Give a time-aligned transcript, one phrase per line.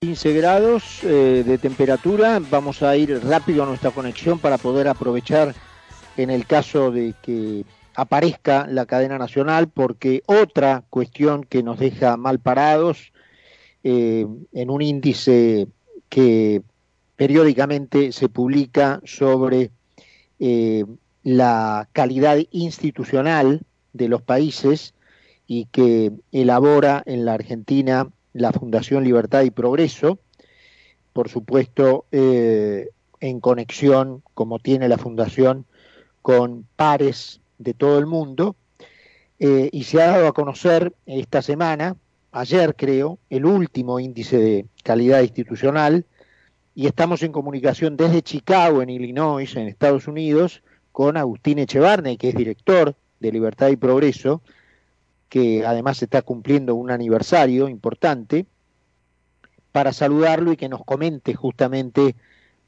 [0.00, 2.40] 15 grados eh, de temperatura.
[2.52, 5.56] Vamos a ir rápido a nuestra conexión para poder aprovechar
[6.16, 7.64] en el caso de que
[7.96, 13.12] aparezca la cadena nacional, porque otra cuestión que nos deja mal parados
[13.82, 15.66] eh, en un índice
[16.08, 16.62] que
[17.16, 19.72] periódicamente se publica sobre
[20.38, 20.84] eh,
[21.24, 23.62] la calidad institucional
[23.94, 24.94] de los países
[25.48, 28.06] y que elabora en la Argentina
[28.38, 30.18] la Fundación Libertad y Progreso,
[31.12, 32.88] por supuesto eh,
[33.20, 35.66] en conexión, como tiene la Fundación,
[36.22, 38.56] con pares de todo el mundo,
[39.40, 41.96] eh, y se ha dado a conocer esta semana,
[42.32, 46.04] ayer creo, el último índice de calidad institucional,
[46.74, 50.62] y estamos en comunicación desde Chicago, en Illinois, en Estados Unidos,
[50.92, 54.42] con Agustín Echevarne, que es director de Libertad y Progreso,
[55.28, 58.46] que además está cumpliendo un aniversario importante,
[59.72, 62.16] para saludarlo y que nos comente justamente,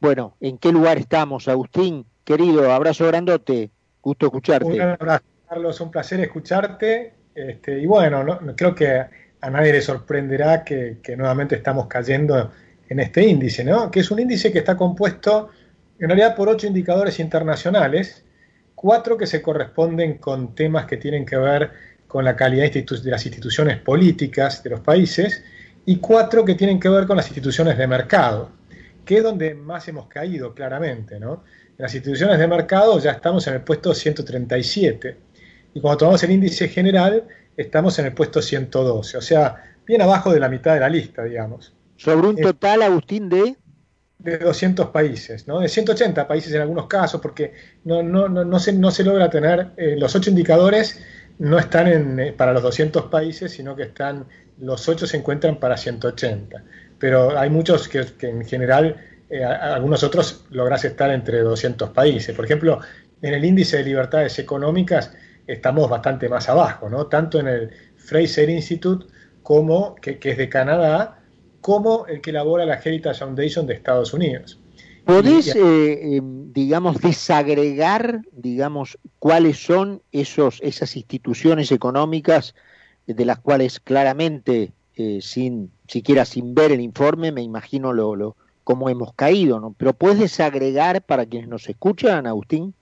[0.01, 1.49] bueno, en qué lugar estamos.
[1.49, 3.71] Agustín, querido, abrazo grandote,
[4.03, 4.67] gusto escucharte.
[4.67, 7.15] Un abrazo, Carlos, un placer escucharte.
[7.35, 9.07] Este, y bueno, no, creo que
[9.41, 12.51] a nadie le sorprenderá que, que, nuevamente estamos cayendo
[12.89, 13.91] en este índice, ¿no?
[13.91, 15.51] Que es un índice que está compuesto
[15.99, 18.25] en realidad por ocho indicadores internacionales,
[18.75, 21.71] cuatro que se corresponden con temas que tienen que ver
[22.11, 25.45] con la calidad de las instituciones políticas de los países,
[25.87, 28.51] y cuatro que tienen que ver con las instituciones de mercado,
[29.05, 31.21] que es donde más hemos caído claramente.
[31.21, 31.45] ¿no?
[31.79, 35.17] En las instituciones de mercado ya estamos en el puesto 137,
[35.73, 40.33] y cuando tomamos el índice general estamos en el puesto 112, o sea, bien abajo
[40.33, 41.73] de la mitad de la lista, digamos.
[41.97, 43.57] Sobre un total, Agustín, de
[44.23, 45.61] de 200 países, ¿no?
[45.61, 49.31] de 180 países en algunos casos, porque no, no, no, no se, no se logra
[49.31, 51.03] tener eh, los ocho indicadores
[51.41, 54.27] no están en, eh, para los 200 países, sino que están,
[54.59, 56.63] los 8 se encuentran para 180.
[56.99, 58.97] Pero hay muchos que, en general,
[59.31, 62.37] eh, algunos otros logras estar entre 200 países.
[62.37, 62.81] Por ejemplo,
[63.23, 65.15] en el índice de libertades económicas
[65.47, 67.07] estamos bastante más abajo, ¿no?
[67.07, 69.07] Tanto en el Fraser Institute,
[69.43, 71.23] como, que, que es de Canadá,
[71.63, 74.60] como el que elabora la Heritage Foundation de Estados Unidos.
[75.11, 82.55] ¿Podés, eh, em, digamos, desagregar, digamos, cuáles son esos, esas instituciones económicas
[83.09, 88.37] de las cuales claramente, eh, sin siquiera sin ver el informe, me imagino lo, lo
[88.63, 89.75] cómo hemos caído, ¿no?
[89.77, 92.73] Pero ¿puedes desagregar para quienes nos escuchan, Agustín?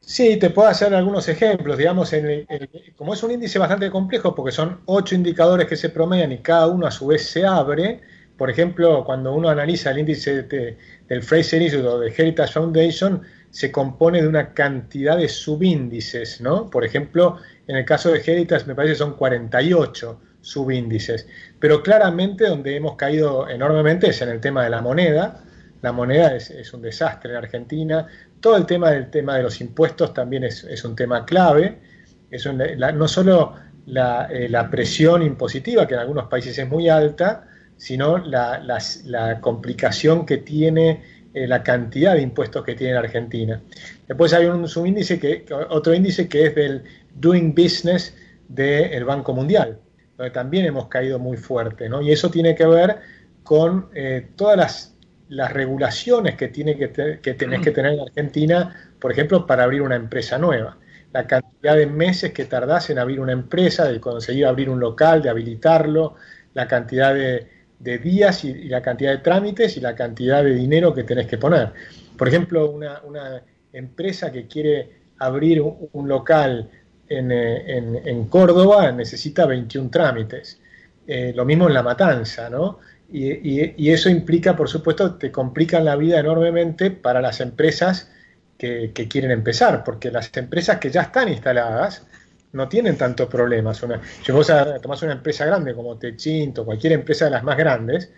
[0.00, 1.78] Sí, te puedo hacer algunos ejemplos.
[1.78, 2.46] Digamos, en
[2.94, 6.66] como es un índice bastante complejo, porque son ocho indicadores que se promedian y cada
[6.66, 8.02] uno a su vez se abre,
[8.36, 13.70] por ejemplo, cuando uno analiza el índice del Fraser Institute o de Heritage Foundation, se
[13.70, 16.68] compone de una cantidad de subíndices, ¿no?
[16.68, 21.28] Por ejemplo, en el caso de Heritage me parece que son 48 subíndices,
[21.60, 25.44] pero claramente donde hemos caído enormemente es en el tema de la moneda.
[25.82, 28.08] La moneda es, un desastre en Argentina.
[28.40, 31.78] Todo el tema del tema de los impuestos también es, un tema clave.
[32.30, 33.54] Es no solo
[33.86, 37.46] eh, la presión impositiva, que en algunos países es muy alta,
[37.84, 41.02] sino la, complicación que tiene
[41.34, 43.60] eh, la cantidad de impuestos que tiene la Argentina.
[44.08, 46.82] Después hay un subíndice que, otro índice que es del
[47.14, 48.16] Doing Business
[48.48, 49.80] del Banco Mundial,
[50.16, 52.00] donde también hemos caído muy fuerte, ¿no?
[52.00, 53.00] Y eso tiene que ver
[53.42, 54.94] con eh, todas
[55.28, 59.82] las, regulaciones que, tiene que, que tenés que tener en Argentina, por ejemplo, para abrir
[59.82, 60.78] una empresa nueva.
[61.12, 65.20] La cantidad de meses que tardás en abrir una empresa, de conseguir abrir un local,
[65.20, 66.14] de habilitarlo,
[66.54, 70.94] la cantidad de, de días y, la cantidad de trámites y la cantidad de dinero
[70.94, 71.72] que tenés que poner.
[72.16, 73.42] Por ejemplo, una,
[73.72, 76.70] empresa que quiere abrir un, local
[77.08, 80.60] eh, en, Córdoba necesita 21 trámites.
[81.06, 82.78] Eh, lo mismo en La Matanza, ¿no?
[83.12, 88.10] Y, eso implica, por supuesto, te complican la vida enormemente para las empresas
[88.56, 92.06] que, que quieren empezar, porque las empresas que ya están instaladas,
[92.54, 93.82] no tienen tantos problemas.
[93.82, 94.50] Una, si vos
[94.80, 98.12] tomás una empresa grande como Techinto, cualquier empresa de las más grandes,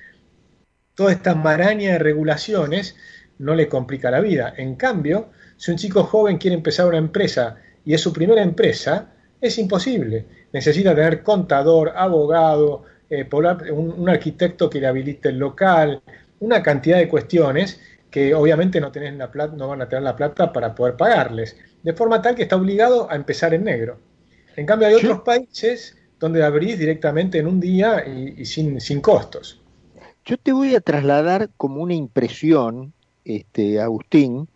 [0.94, 2.97] toda esta maraña de regulaciones
[3.38, 4.54] no le complica la vida.
[4.56, 9.09] En cambio, si un chico joven quiere empezar una empresa y es su primera empresa,
[9.41, 10.27] es imposible.
[10.53, 13.28] Necesita tener contador, abogado, eh,
[13.72, 16.03] un, arquitecto que le habilite el local,
[16.41, 17.80] una cantidad de cuestiones
[18.10, 21.56] que obviamente no, tenés la plata, no van a tener la plata para poder pagarles.
[21.82, 23.98] De forma tal que está obligado a empezar en negro.
[24.56, 29.60] En cambio, hay otros países donde abrís directamente en un día y, sin, sin, costos.
[30.24, 32.92] Yo te voy a trasladar como una impresión,
[33.24, 34.48] este, Agustín,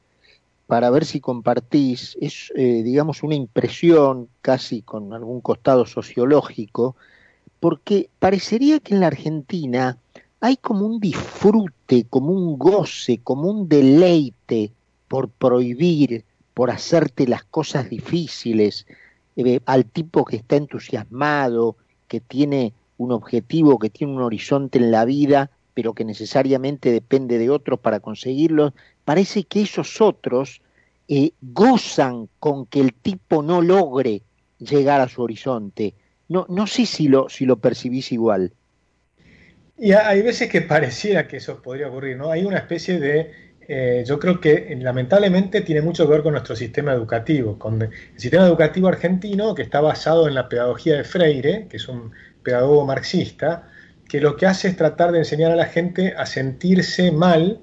[0.66, 6.96] para ver si compartís, es, eh, digamos, una impresión casi con algún costado sociológico,
[7.58, 9.98] porque parecería que en la Argentina
[10.40, 14.72] hay como un disfrute, como un goce, como un deleite
[15.08, 16.24] por prohibir,
[16.54, 18.86] por hacerte las cosas difíciles,
[19.66, 21.76] al tipo que está entusiasmado,
[22.08, 27.38] que tiene un objetivo, que tiene un horizonte en la vida, pero que necesariamente depende
[27.38, 30.60] de otros para conseguirlo, parece que esos otros
[31.08, 34.22] eh, gozan con que el tipo no logre
[34.58, 35.94] llegar a su horizonte.
[36.28, 38.52] No, no sé si lo, si lo percibís igual.
[39.78, 42.30] Y hay veces que pareciera que eso podría ocurrir, ¿no?
[42.30, 43.32] Hay una especie de,
[43.72, 47.90] eh, yo creo que lamentablemente tiene mucho que ver con nuestro sistema educativo, con el
[48.16, 52.10] sistema educativo argentino que está basado en la pedagogía de Freire, que es un
[52.42, 53.68] pedagogo marxista,
[54.08, 57.60] que lo que hace es tratar de enseñar a la gente a sentirse mal,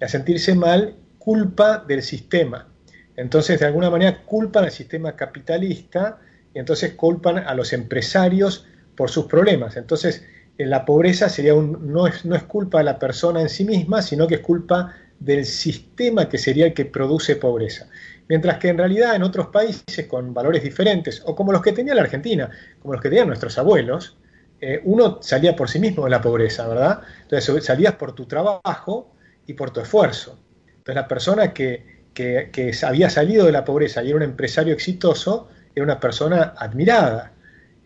[0.00, 2.68] a sentirse mal culpa del sistema.
[3.16, 6.20] Entonces, de alguna manera, culpan al sistema capitalista
[6.54, 8.64] y entonces culpan a los empresarios
[8.94, 9.76] por sus problemas.
[9.76, 10.24] Entonces,
[10.56, 14.02] la pobreza sería un, no, es, no es culpa de la persona en sí misma,
[14.02, 17.88] sino que es culpa del sistema que sería el que produce pobreza.
[18.28, 21.94] Mientras que en realidad en otros países con valores diferentes, o como los que tenía
[21.94, 24.16] la Argentina, como los que tenían nuestros abuelos,
[24.60, 27.00] eh, uno salía por sí mismo de la pobreza, ¿verdad?
[27.22, 29.14] Entonces salías por tu trabajo
[29.46, 30.38] y por tu esfuerzo.
[30.68, 34.74] Entonces la persona que, que, que había salido de la pobreza y era un empresario
[34.74, 37.32] exitoso, era una persona admirada.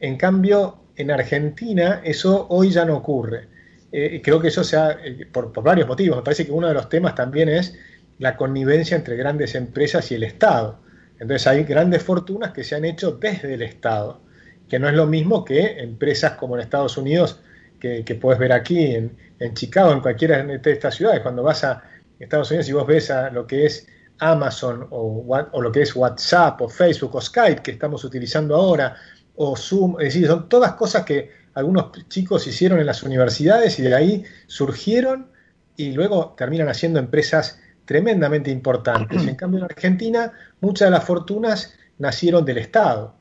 [0.01, 3.49] En cambio, en Argentina eso hoy ya no ocurre.
[3.93, 6.17] Eh, creo que eso sea eh, por, varios motivos.
[6.17, 7.79] Me parece que uno de los temas también es
[8.19, 10.81] la connivencia entre grandes empresas y el Estado.
[11.19, 14.23] Entonces hay grandes fortunas que se han hecho desde el Estado,
[14.69, 17.41] que no es lo mismo que empresas como en Estados Unidos,
[17.79, 21.21] que, puedes ver aquí en, Chicago, en cualquiera de estas ciudades.
[21.21, 21.83] Cuando vas a
[22.19, 23.89] Estados Unidos y vos ves a lo que es
[24.21, 28.97] Amazon o, o lo que es WhatsApp o Facebook o Skype que estamos utilizando ahora,
[29.35, 33.83] o Zoom, es decir, son todas cosas que algunos chicos hicieron en las universidades y
[33.83, 35.29] de ahí surgieron
[35.77, 39.27] y luego terminan haciendo empresas tremendamente importantes.
[39.27, 43.15] En cambio, en Argentina, muchas de las fortunas nacieron del Estado.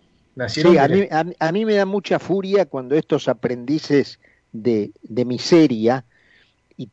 [0.48, 4.20] sí, a, mí, me da mucha furia cuando estos aprendices
[4.52, 4.92] de,
[5.26, 6.06] miseria
[6.78, 6.90] y,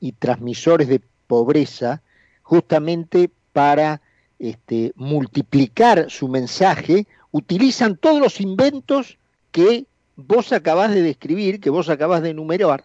[0.00, 2.02] y, transmisores de pobreza,
[2.42, 4.00] justamente para
[4.38, 9.18] este, multiplicar su mensaje, utilizan todos los inventos
[9.50, 9.86] que
[10.18, 12.84] vos acabás de describir, que vos acabás de enumerar,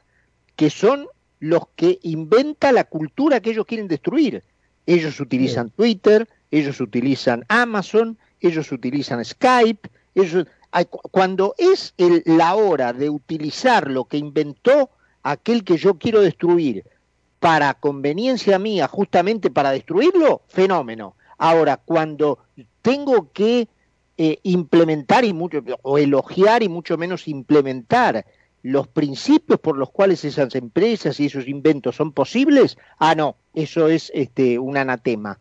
[0.55, 1.07] que son
[1.39, 4.43] los que inventa la cultura que ellos quieren destruir.
[4.85, 10.45] Ellos utilizan Twitter, ellos utilizan Amazon, ellos utilizan Skype, ellos,
[11.09, 11.95] cuando es
[12.25, 14.91] la hora de utilizar lo que inventó
[15.23, 16.85] aquel que yo quiero destruir
[17.39, 21.15] para conveniencia mía, justamente para destruirlo, fenómeno.
[21.39, 22.39] Ahora, cuando
[22.83, 23.67] tengo que
[24.17, 28.25] eh, implementar y mucho, o elogiar y mucho menos implementar
[28.61, 33.89] los principios por los cuales esas empresas y esos inventos son posibles, ah, no, eso
[33.89, 35.39] es este, un anatema.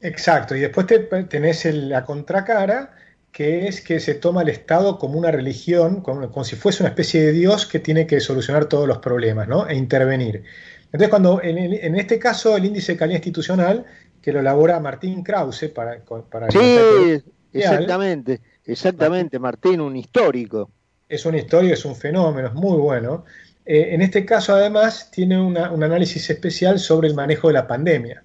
[0.00, 2.94] Exacto, y después te, tenés la contracara,
[3.32, 7.22] que es que se toma el Estado como una religión, como, si fuese una especie
[7.22, 9.68] de Dios que tiene que solucionar todos los problemas, ¿no?
[9.68, 10.44] E intervenir.
[10.84, 13.84] Entonces, cuando en, este caso el índice de calidad institucional,
[14.22, 15.98] que lo elabora Martín Krause para...
[16.30, 17.22] para sí,
[17.54, 20.70] Exactamente, exactamente, Martín, un histórico.
[21.08, 23.24] Es un histórico, es un fenómeno, es muy bueno.
[23.64, 28.24] Eh, en este caso, además, tiene un análisis especial sobre el manejo de la pandemia.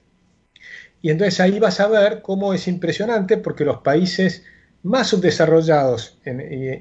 [1.01, 4.43] Y entonces ahí vas a ver cómo es impresionante porque los países
[4.83, 6.17] más subdesarrollados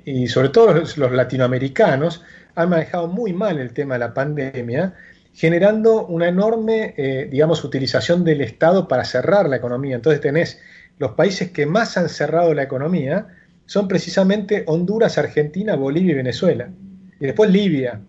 [0.04, 2.22] y, sobre todo los, latinoamericanos
[2.54, 4.94] han manejado muy mal el tema de la pandemia,
[5.32, 9.94] generando una enorme, eh, digamos, utilización del Estado para cerrar la economía.
[9.96, 10.60] Entonces tenés
[10.98, 13.28] los países que más han cerrado la economía
[13.66, 16.70] son precisamente Honduras, Argentina, Bolivia y Venezuela.
[17.20, 18.00] Y después Libia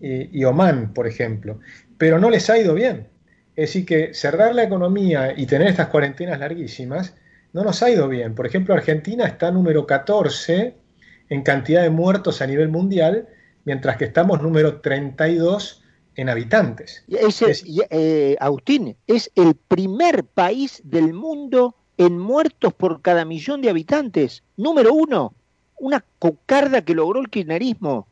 [0.00, 1.60] y, Omán, por ejemplo.
[1.98, 3.08] Pero no les ha ido bien.
[3.54, 7.14] Es decir, que cerrar la economía y tener estas cuarentenas larguísimas
[7.52, 8.34] no nos ha ido bien.
[8.34, 10.74] Por ejemplo, Argentina está número 14
[11.28, 13.28] en cantidad de muertos a nivel mundial,
[13.64, 15.82] mientras que estamos número 32
[16.14, 17.04] en habitantes.
[17.08, 23.70] es, eh, Agustín, es el primer país del mundo en muertos por cada millón de
[23.70, 24.42] habitantes.
[24.56, 25.34] Número uno,
[25.78, 28.06] una cocarda que logró el kirchnerismo.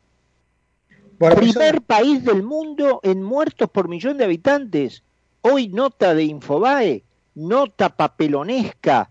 [1.17, 5.03] Primer país del mundo en muertos por millón de habitantes.
[5.41, 7.03] Hoy nota de Infobae,
[7.35, 9.09] nota papelonesca,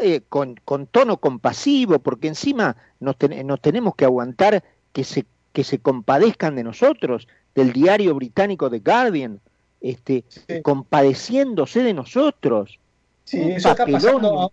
[0.00, 0.56] eh, con,
[0.90, 7.28] tono compasivo, porque encima nos, tenemos que aguantar que se, que se compadezcan de nosotros,
[7.54, 9.40] del diario británico The Guardian,
[9.80, 10.24] este,
[10.62, 12.78] compadeciéndose de nosotros.
[13.26, 14.50] Sí, eso está pasando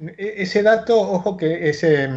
[0.00, 2.08] e, ese dato, ojo que ese,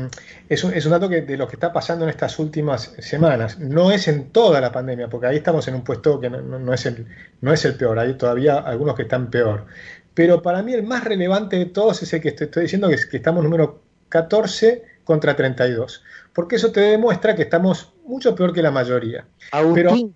[0.49, 3.59] es, un, es un dato que, de lo que está pasando en estas últimas semanas.
[3.59, 6.85] No es en toda la pandemia, porque ahí estamos en un puesto que no, es,
[6.85, 7.07] el,
[7.41, 9.65] no es el peor, hay todavía algunos que están peor.
[10.13, 13.05] Pero para mí el más relevante de todos es el que estoy, diciendo, que, es,
[13.05, 16.03] que estamos número 14 contra 32.
[16.33, 19.25] Porque eso te demuestra que estamos mucho peor que la mayoría.
[19.51, 20.13] Agustín,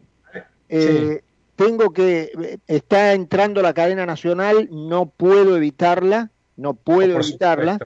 [0.69, 1.23] eh,
[1.55, 7.79] tengo que, está entrando la cadena nacional, no puedo evitarla, no puedo evitarla,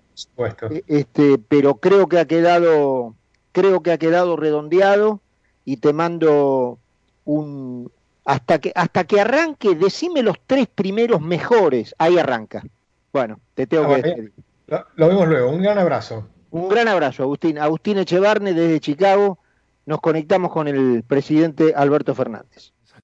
[0.69, 3.15] eh, este, pero creo que ha quedado,
[3.51, 5.21] creo que ha quedado redondeado
[5.65, 6.79] y te mando
[7.25, 7.91] un,
[8.25, 12.63] hasta que, hasta que arranque, decime los tres primeros mejores, ahí arranca.
[13.11, 14.33] Bueno, te tengo ah, que decir.
[14.67, 16.27] Lo, vemos luego, un gran abrazo.
[16.51, 17.57] Un gran abrazo, Agustín.
[17.57, 19.39] Agustín Echevarne desde Chicago,
[19.85, 22.71] nos conectamos con el presidente Alberto Fernández.